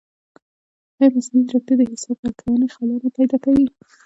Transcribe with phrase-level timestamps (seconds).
[0.97, 3.65] ایا مصنوعي ځیرکتیا د حساب ورکونې خلا نه پیدا کوي؟